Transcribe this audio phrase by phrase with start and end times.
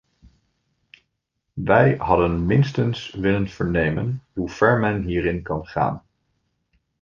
[1.53, 6.03] Wij hadden minstens willen vernemen hoe ver men hierin kan gaan.